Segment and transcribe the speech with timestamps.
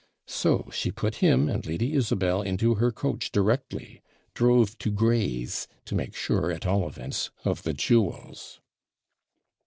[0.25, 4.01] so she put him and Lady Isabel into her coach directly
[4.33, 8.59] drove to Gray's, to make sure at all events of the jewels.